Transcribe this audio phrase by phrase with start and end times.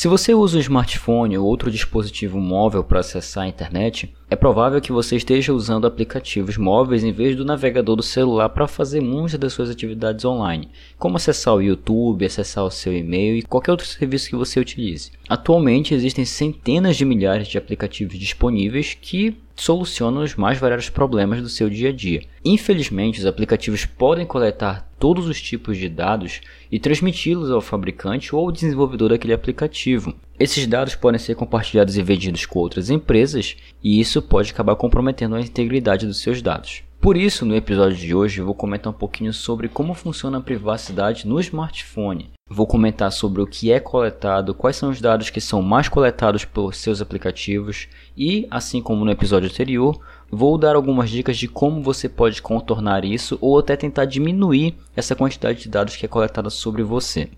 [0.00, 4.80] Se você usa um smartphone ou outro dispositivo móvel para acessar a internet, é provável
[4.80, 9.40] que você esteja usando aplicativos móveis em vez do navegador do celular para fazer muitas
[9.40, 13.86] das suas atividades online, como acessar o YouTube, acessar o seu e-mail e qualquer outro
[13.86, 15.10] serviço que você utilize.
[15.28, 21.48] Atualmente existem centenas de milhares de aplicativos disponíveis que solucionam os mais variados problemas do
[21.48, 22.22] seu dia a dia.
[22.44, 26.40] Infelizmente, os aplicativos podem coletar todos os tipos de dados
[26.70, 30.14] e transmiti-los ao fabricante ou ao desenvolvedor daquele aplicativo.
[30.40, 35.36] Esses dados podem ser compartilhados e vendidos com outras empresas, e isso pode acabar comprometendo
[35.36, 36.82] a integridade dos seus dados.
[36.98, 40.40] Por isso, no episódio de hoje, eu vou comentar um pouquinho sobre como funciona a
[40.40, 42.30] privacidade no smartphone.
[42.48, 46.46] Vou comentar sobre o que é coletado, quais são os dados que são mais coletados
[46.46, 47.86] por seus aplicativos
[48.16, 50.00] e, assim como no episódio anterior,
[50.30, 55.14] vou dar algumas dicas de como você pode contornar isso ou até tentar diminuir essa
[55.14, 57.28] quantidade de dados que é coletada sobre você.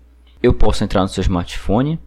[0.41, 1.99] Eu posso entrar no seu smartphone,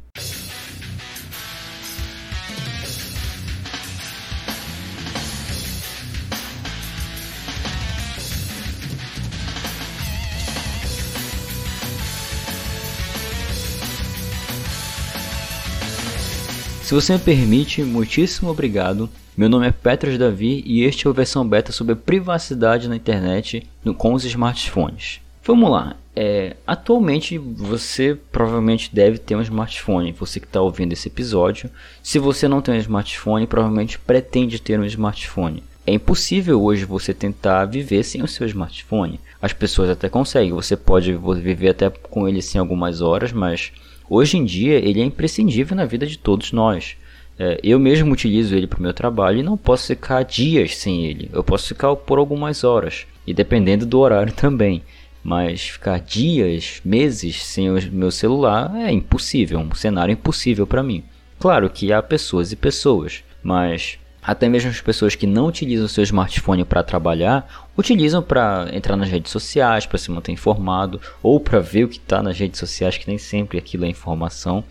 [16.87, 19.11] Se você me permite, muitíssimo obrigado.
[19.37, 23.67] Meu nome é Petros Davi e este é a versão beta sobre privacidade na internet
[23.99, 25.21] com os smartphones.
[25.45, 25.97] Vamos lá.
[26.15, 31.69] É, atualmente você provavelmente deve ter um smartphone, você que está ouvindo esse episódio.
[32.05, 35.65] Se você não tem um smartphone, provavelmente pretende ter um smartphone.
[35.85, 39.19] É impossível hoje você tentar viver sem o seu smartphone.
[39.43, 43.73] As pessoas até conseguem, você pode viver até com ele sem algumas horas, mas
[44.09, 46.97] Hoje em dia ele é imprescindível na vida de todos nós.
[47.39, 51.05] É, eu mesmo utilizo ele para o meu trabalho e não posso ficar dias sem
[51.05, 51.29] ele.
[51.33, 54.83] Eu posso ficar por algumas horas e dependendo do horário também.
[55.23, 61.03] Mas ficar dias, meses sem o meu celular é impossível, um cenário impossível para mim.
[61.39, 66.03] Claro que há pessoas e pessoas, mas até mesmo as pessoas que não utilizam seu
[66.03, 71.61] smartphone para trabalhar, utilizam para entrar nas redes sociais, para se manter informado, ou para
[71.61, 74.65] ver o que está nas redes sociais, que nem sempre aquilo é informação.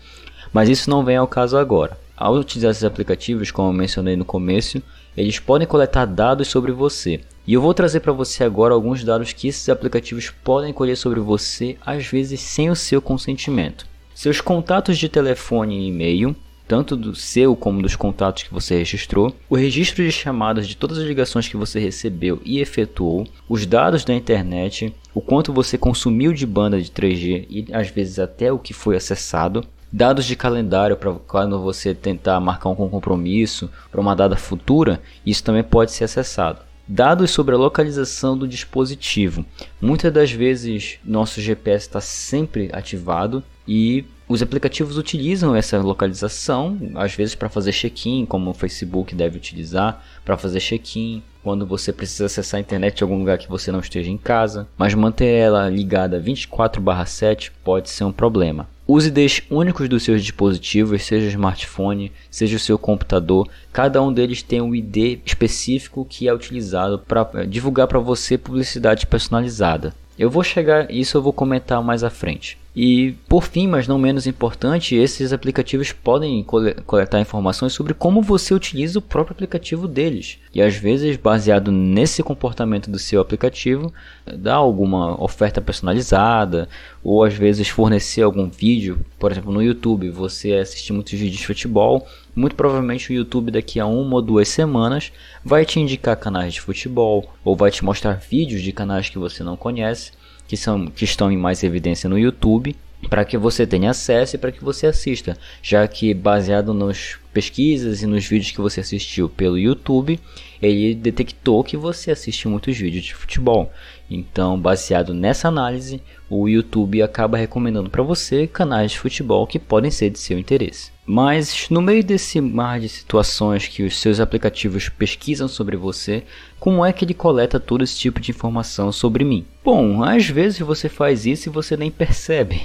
[0.52, 1.98] Mas isso não vem ao caso agora.
[2.14, 4.82] Ao utilizar esses aplicativos, como eu mencionei no começo,
[5.16, 7.20] eles podem coletar dados sobre você.
[7.46, 11.20] E eu vou trazer para você agora alguns dados que esses aplicativos podem colher sobre
[11.20, 13.86] você, às vezes sem o seu consentimento.
[14.14, 19.34] Seus contatos de telefone e e-mail, tanto do seu como dos contatos que você registrou,
[19.48, 24.04] o registro de chamadas de todas as ligações que você recebeu e efetuou, os dados
[24.04, 28.58] da internet, o quanto você consumiu de banda de 3G e às vezes até o
[28.58, 34.16] que foi acessado, dados de calendário para quando você tentar marcar um compromisso para uma
[34.16, 36.60] data futura, isso também pode ser acessado.
[36.88, 39.44] Dados sobre a localização do dispositivo.
[39.80, 47.14] Muitas das vezes nosso GPS está sempre ativado e os aplicativos utilizam essa localização, às
[47.14, 52.26] vezes para fazer check-in, como o Facebook deve utilizar, para fazer check-in, quando você precisa
[52.26, 55.70] acessar a internet em algum lugar que você não esteja em casa, mas manter ela
[55.70, 58.68] ligada 24/7 pode ser um problema.
[58.84, 64.12] Os IDs únicos dos seus dispositivos, seja o smartphone, seja o seu computador, cada um
[64.12, 69.94] deles tem um ID específico que é utilizado para eh, divulgar para você publicidade personalizada.
[70.18, 72.58] Eu vou chegar, isso eu vou comentar mais à frente.
[72.78, 78.52] E por fim, mas não menos importante, esses aplicativos podem coletar informações sobre como você
[78.52, 80.38] utiliza o próprio aplicativo deles.
[80.54, 83.90] E às vezes, baseado nesse comportamento do seu aplicativo,
[84.26, 86.68] dá alguma oferta personalizada,
[87.02, 91.46] ou às vezes fornecer algum vídeo, por exemplo, no YouTube, você assiste muitos vídeos de
[91.46, 95.10] futebol, muito provavelmente o YouTube daqui a uma ou duas semanas
[95.42, 99.42] vai te indicar canais de futebol ou vai te mostrar vídeos de canais que você
[99.42, 100.12] não conhece,
[100.46, 102.76] que, são, que estão em mais evidência no YouTube,
[103.08, 108.02] para que você tenha acesso e para que você assista, já que baseado nas pesquisas
[108.02, 110.18] e nos vídeos que você assistiu pelo YouTube,
[110.60, 113.70] ele detectou que você assiste muitos vídeos de futebol.
[114.10, 119.90] Então, baseado nessa análise, o YouTube acaba recomendando para você canais de futebol que podem
[119.90, 120.90] ser de seu interesse.
[121.04, 126.24] Mas no meio desse mar de situações que os seus aplicativos pesquisam sobre você,
[126.66, 129.46] como é que ele coleta todo esse tipo de informação sobre mim?
[129.64, 132.60] Bom, às vezes você faz isso e você nem percebe.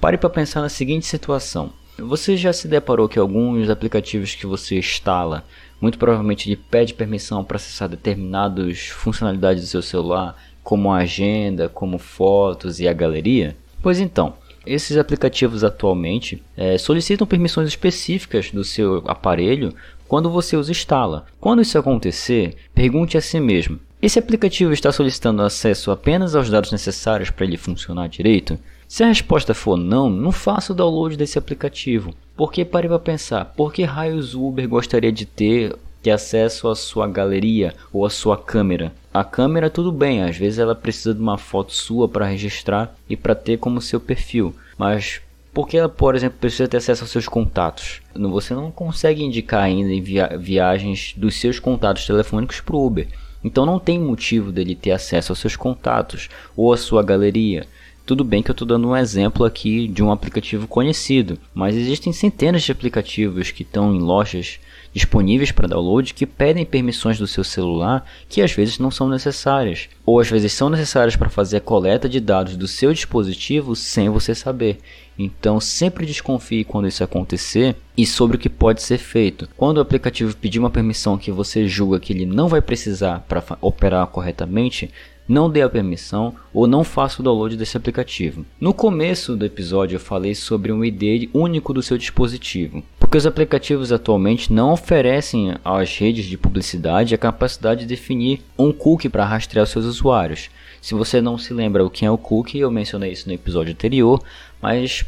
[0.00, 1.72] Pare para pensar na seguinte situação.
[1.96, 5.44] Você já se deparou que alguns aplicativos que você instala,
[5.80, 11.68] muito provavelmente lhe pede permissão para acessar determinadas funcionalidades do seu celular, como a agenda,
[11.68, 13.56] como fotos e a galeria?
[13.80, 14.34] Pois então,
[14.66, 19.72] esses aplicativos atualmente é, solicitam permissões específicas do seu aparelho
[20.12, 21.24] quando você os instala.
[21.40, 26.70] Quando isso acontecer, pergunte a si mesmo: esse aplicativo está solicitando acesso apenas aos dados
[26.70, 28.58] necessários para ele funcionar direito?
[28.86, 32.14] Se a resposta for não, não faça o download desse aplicativo.
[32.36, 36.74] Porque pare para pensar, por que raios o Uber gostaria de ter ter acesso à
[36.74, 38.92] sua galeria ou à sua câmera.
[39.14, 43.16] A câmera tudo bem, às vezes ela precisa de uma foto sua para registrar e
[43.16, 45.22] para ter como seu perfil, mas
[45.52, 48.00] porque ela, por exemplo, precisa ter acesso aos seus contatos.
[48.14, 53.08] Você não consegue indicar ainda via viagens dos seus contatos telefônicos para o Uber.
[53.44, 57.66] Então não tem motivo dele ter acesso aos seus contatos ou à sua galeria.
[58.04, 62.12] Tudo bem que eu estou dando um exemplo aqui de um aplicativo conhecido, mas existem
[62.12, 64.58] centenas de aplicativos que estão em lojas
[64.92, 69.88] disponíveis para download que pedem permissões do seu celular que às vezes não são necessárias,
[70.04, 74.08] ou às vezes são necessárias para fazer a coleta de dados do seu dispositivo sem
[74.10, 74.80] você saber.
[75.18, 79.48] Então sempre desconfie quando isso acontecer e sobre o que pode ser feito.
[79.56, 83.42] Quando o aplicativo pedir uma permissão que você julga que ele não vai precisar para
[83.60, 84.90] operar corretamente,
[85.28, 88.44] não dê a permissão ou não faça o download desse aplicativo.
[88.60, 93.26] No começo do episódio eu falei sobre um ID único do seu dispositivo, porque os
[93.26, 99.24] aplicativos atualmente não oferecem às redes de publicidade a capacidade de definir um cookie para
[99.24, 100.50] rastrear seus usuários.
[100.80, 103.72] Se você não se lembra o que é o cookie, eu mencionei isso no episódio
[103.72, 104.20] anterior,
[104.62, 105.04] mas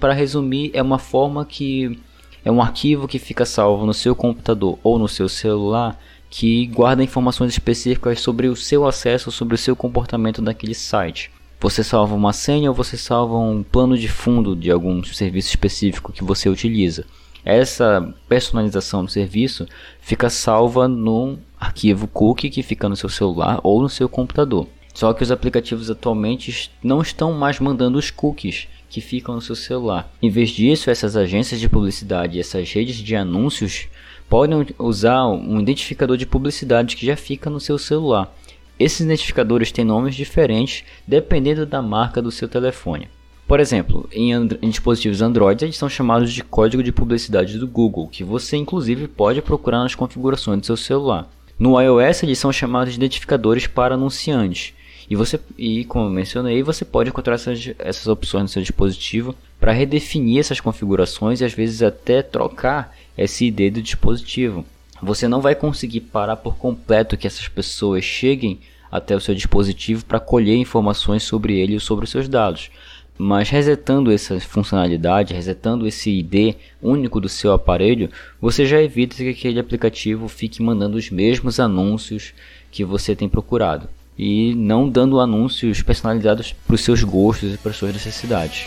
[0.00, 1.98] para resumir, é uma forma que
[2.44, 5.98] é um arquivo que fica salvo no seu computador ou no seu celular
[6.28, 11.30] que guarda informações específicas sobre o seu acesso, sobre o seu comportamento naquele site.
[11.60, 16.12] Você salva uma senha ou você salva um plano de fundo de algum serviço específico
[16.12, 17.04] que você utiliza.
[17.44, 19.66] Essa personalização do serviço
[20.00, 24.68] fica salva no arquivo cookie que fica no seu celular ou no seu computador.
[24.98, 29.54] Só que os aplicativos atualmente não estão mais mandando os cookies que ficam no seu
[29.54, 30.12] celular.
[30.20, 33.86] Em vez disso, essas agências de publicidade e essas redes de anúncios
[34.28, 38.36] podem usar um identificador de publicidade que já fica no seu celular.
[38.76, 43.08] Esses identificadores têm nomes diferentes dependendo da marca do seu telefone.
[43.46, 48.08] Por exemplo, em, em, dispositivos Android eles são chamados de código de publicidade do Google,
[48.08, 51.30] que você inclusive pode procurar nas configurações do seu celular.
[51.56, 54.74] No iOS eles são chamados de identificadores para anunciantes.
[55.10, 59.72] E você e como mencionei, você pode encontrar essas, essas opções no seu dispositivo para
[59.72, 64.66] redefinir essas configurações e às vezes até trocar esse ID do dispositivo.
[65.00, 68.58] Você não vai conseguir parar por completo que essas pessoas cheguem
[68.90, 72.70] até o seu dispositivo para colher informações sobre ele e sobre os seus dados.
[73.16, 78.10] Mas resetando essa funcionalidade, resetando esse ID único do seu aparelho,
[78.40, 82.34] você já evita que aquele aplicativo fique mandando os mesmos anúncios
[82.70, 83.88] que você tem procurado
[84.18, 88.66] e não dando anúncios personalizados para os seus gostos e para as suas necessidades.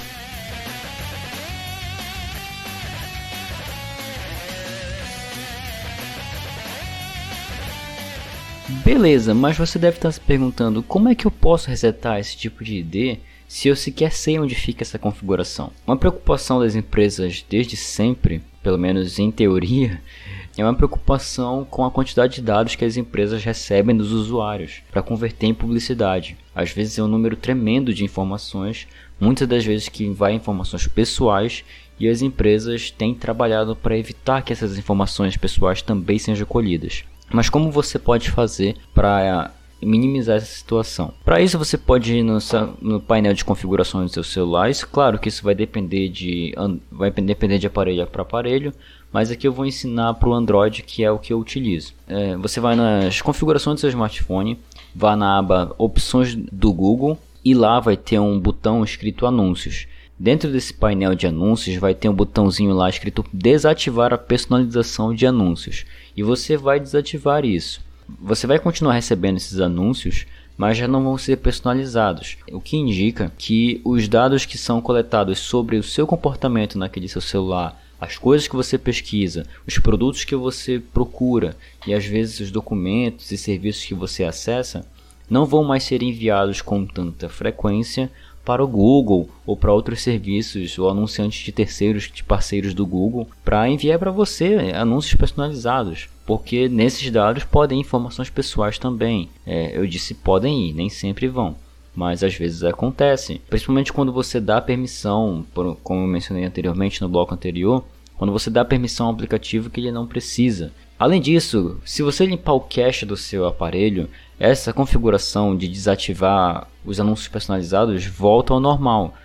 [8.85, 12.63] Beleza, mas você deve estar se perguntando como é que eu posso resetar esse tipo
[12.63, 13.19] de ID
[13.51, 15.73] se eu sequer sei onde fica essa configuração.
[15.85, 20.01] Uma preocupação das empresas desde sempre, pelo menos em teoria,
[20.57, 25.03] é uma preocupação com a quantidade de dados que as empresas recebem dos usuários para
[25.03, 26.37] converter em publicidade.
[26.55, 28.87] Às vezes é um número tremendo de informações,
[29.19, 31.65] muitas das vezes que vai informações pessoais
[31.99, 37.03] e as empresas têm trabalhado para evitar que essas informações pessoais também sejam colhidas.
[37.29, 41.13] Mas como você pode fazer para minimizar essa situação.
[41.23, 42.37] Para isso você pode ir no,
[42.81, 44.69] no, painel de configurações do seu celular.
[44.69, 46.53] Isso, claro que isso vai depender de
[46.91, 48.73] vai depender de aparelho para aparelho,
[49.11, 51.93] mas aqui eu vou ensinar para o Android que é o que eu utilizo.
[52.07, 54.59] É, você vai nas configurações do seu smartphone,
[54.95, 59.87] vá na aba opções do Google e lá vai ter um botão escrito anúncios.
[60.17, 65.25] Dentro desse painel de anúncios vai ter um botãozinho lá escrito desativar a personalização de
[65.25, 65.83] anúncios
[66.15, 67.81] e você vai desativar isso.
[68.19, 70.25] Você vai continuar recebendo esses anúncios,
[70.57, 75.39] mas já não vão ser personalizados, o que indica que os dados que são coletados
[75.39, 80.35] sobre o seu comportamento naquele seu celular, as coisas que você pesquisa, os produtos que
[80.35, 84.85] você procura e às vezes os documentos e serviços que você acessa
[85.29, 88.11] não vão mais ser enviados com tanta frequência
[88.43, 93.27] para o Google ou para outros serviços ou anunciantes de terceiros, de parceiros do Google,
[93.43, 96.09] para enviar para você anúncios personalizados.
[96.25, 99.29] Porque nesses dados podem informações pessoais também.
[99.45, 101.55] É, eu disse podem ir, nem sempre vão.
[101.93, 105.45] Mas às vezes acontece, principalmente quando você dá permissão,
[105.83, 107.83] como eu mencionei anteriormente no bloco anterior,
[108.21, 110.71] quando você dá permissão ao aplicativo que ele não precisa.
[110.99, 114.07] Além disso, se você limpar o cache do seu aparelho,
[114.39, 119.15] essa configuração de desativar os anúncios personalizados volta ao normal.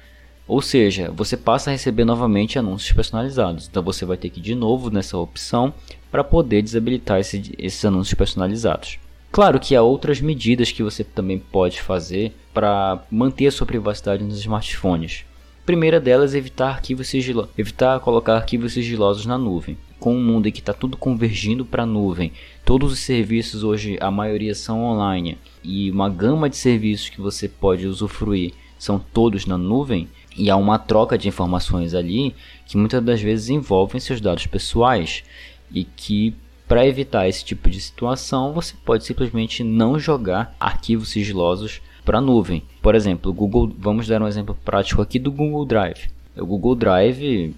[0.49, 3.69] Ou seja, você passa a receber novamente anúncios personalizados.
[3.69, 5.75] Então você vai ter que ir de novo nessa opção
[6.11, 8.99] para poder desabilitar esse, esses anúncios personalizados.
[9.31, 14.25] Claro que há outras medidas que você também pode fazer para manter a sua privacidade
[14.25, 15.27] nos smartphones.
[15.67, 19.77] Primeira delas é evitar arquivos sigilosos, evitar colocar arquivos sigilosos na nuvem.
[19.99, 22.33] Com um mundo em que está tudo convergindo para a nuvem,
[22.65, 27.49] todos os serviços hoje, a maioria são online, e uma gama de serviços que você
[27.49, 32.33] pode usufruir são todos na nuvem, e há uma troca de informações ali
[32.65, 35.25] que muitas das vezes envolvem seus dados pessoais
[35.73, 36.33] e que
[36.69, 42.21] para evitar esse tipo de situação você pode simplesmente não jogar arquivos sigilosos para a
[42.21, 42.63] nuvem.
[42.81, 46.09] Por exemplo, Google, vamos dar um exemplo prático aqui do Google Drive.
[46.37, 47.53] O Google Drive,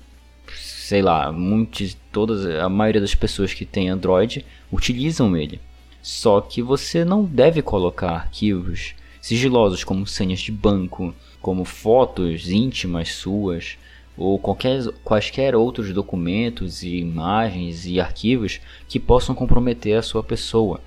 [0.57, 5.61] sei lá, muitos, todas, a maioria das pessoas que tem Android utilizam ele.
[6.01, 13.13] Só que você não deve colocar arquivos sigilosos como senhas de banco, como fotos íntimas
[13.13, 13.77] suas
[14.17, 20.81] ou qualquer, quaisquer outros documentos e imagens e arquivos que possam comprometer a sua pessoa.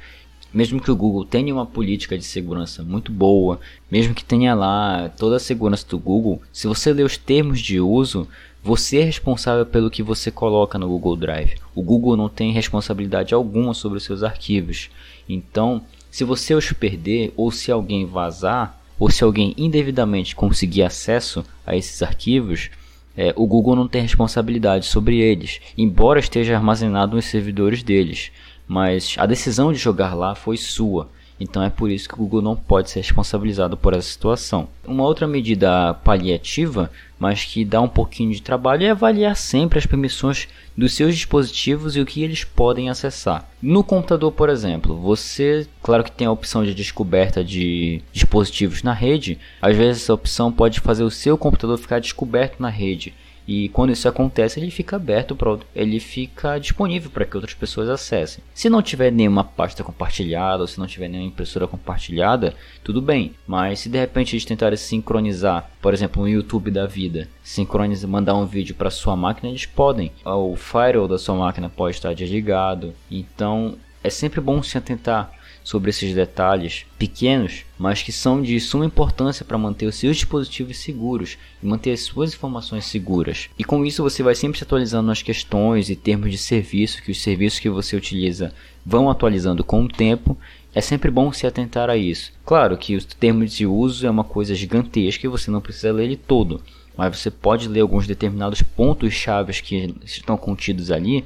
[0.53, 5.09] Mesmo que o Google tenha uma política de segurança muito boa, mesmo que tenha lá
[5.17, 8.27] toda a segurança do Google, se você ler os termos de uso,
[8.63, 11.55] você é responsável pelo que você coloca no Google Drive.
[11.73, 14.89] O Google não tem responsabilidade alguma sobre os seus arquivos.
[15.27, 15.81] Então,
[16.11, 21.75] se você os perder ou se alguém vazar, ou se alguém indevidamente conseguir acesso a
[21.75, 22.69] esses arquivos,
[23.17, 28.31] é, o Google não tem responsabilidade sobre eles, embora esteja armazenado nos servidores deles.
[28.71, 31.09] Mas a decisão de jogar lá foi sua.
[31.37, 34.69] Então é por isso que o Google não pode ser responsabilizado por essa situação.
[34.87, 39.85] Uma outra medida paliativa, mas que dá um pouquinho de trabalho, é avaliar sempre as
[39.85, 40.47] permissões
[40.77, 43.45] dos seus dispositivos e o que eles podem acessar.
[43.61, 48.93] No computador, por exemplo, você, claro que tem a opção de descoberta de dispositivos na
[48.93, 53.13] rede, às vezes essa opção pode fazer o seu computador ficar descoberto na rede.
[53.47, 57.89] E quando isso acontece, ele fica aberto para ele fica disponível para que outras pessoas
[57.89, 58.43] acessem.
[58.53, 63.33] Se não tiver nenhuma pasta compartilhada ou se não tiver nenhuma impressora compartilhada, tudo bem.
[63.45, 68.35] Mas se de repente eles tentarem sincronizar, por exemplo, um YouTube da vida, sincronizar, mandar
[68.35, 70.11] um vídeo para sua máquina, eles podem.
[70.23, 72.93] O firewall da sua máquina pode estar desligado.
[73.09, 75.31] Então, é sempre bom se atentar
[75.63, 80.77] sobre esses detalhes pequenos, mas que são de suma importância para manter os seus dispositivos
[80.77, 83.49] seguros e manter as suas informações seguras.
[83.57, 87.11] E com isso você vai sempre se atualizando nas questões e termos de serviço que
[87.11, 88.53] os serviços que você utiliza
[88.85, 90.37] vão atualizando com o tempo.
[90.73, 92.31] É sempre bom se atentar a isso.
[92.45, 96.05] Claro que os termos de uso é uma coisa gigantesca e você não precisa ler
[96.05, 96.61] ele todo,
[96.97, 101.25] mas você pode ler alguns determinados pontos chaves que estão contidos ali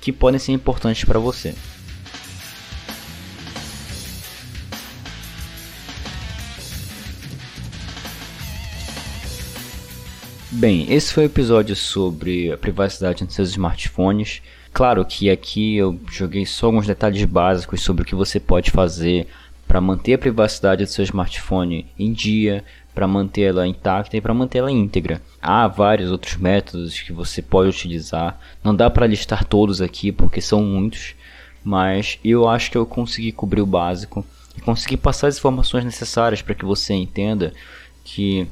[0.00, 1.54] que podem ser importantes para você.
[10.54, 14.42] Bem, esse foi o episódio sobre a privacidade nos seus smartphones.
[14.70, 19.26] Claro que aqui eu joguei só alguns detalhes básicos sobre o que você pode fazer
[19.66, 22.62] para manter a privacidade do seu smartphone em dia,
[22.94, 25.22] para mantê-la intacta e para mantê-la íntegra.
[25.40, 28.38] Há vários outros métodos que você pode utilizar.
[28.62, 31.14] Não dá para listar todos aqui porque são muitos,
[31.64, 34.22] mas eu acho que eu consegui cobrir o básico
[34.54, 37.54] e consegui passar as informações necessárias para que você entenda
[38.04, 38.46] que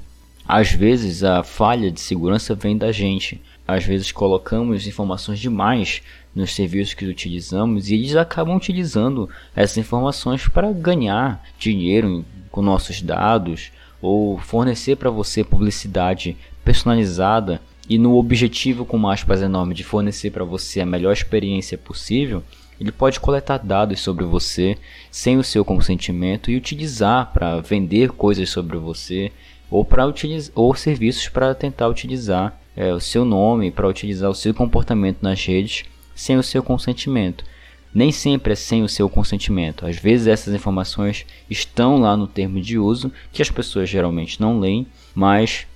[0.53, 3.41] às vezes a falha de segurança vem da gente.
[3.69, 6.03] Às vezes colocamos informações demais
[6.35, 13.01] nos serviços que utilizamos e eles acabam utilizando essas informações para ganhar dinheiro com nossos
[13.01, 13.71] dados
[14.03, 20.45] ou fornecer para você publicidade personalizada e no objetivo com aspas enorme de fornecer para
[20.45, 22.43] você a melhor experiência possível,
[22.81, 24.77] ele pode coletar dados sobre você
[25.13, 29.31] sem o seu consentimento e utilizar para vender coisas sobre você
[29.71, 34.35] ou para utilizar ou serviços para tentar utilizar é, o seu nome, para utilizar o
[34.35, 35.85] seu comportamento nas redes
[36.15, 37.45] sem o seu consentimento.
[37.93, 39.85] Nem sempre é sem o seu consentimento.
[39.85, 44.61] Às vezes essas informações estão lá no termo de uso que as pessoas geralmente não
[44.61, 45.67] leem, mas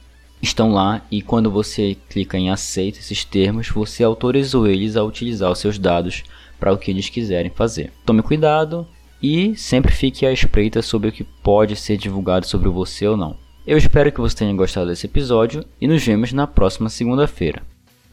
[0.41, 5.51] estão lá e quando você clica em aceita esses termos, você autorizou eles a utilizar
[5.51, 6.23] os seus dados
[6.61, 7.93] para o que eles quiserem fazer.
[8.07, 8.87] Tome cuidado
[9.21, 13.44] e sempre fique à espreita sobre o que pode ser divulgado sobre você ou não.
[13.67, 17.63] Eu espero que você tenha gostado desse episódio e nos vemos na próxima segunda-feira.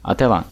[0.02, 0.46] Até lá!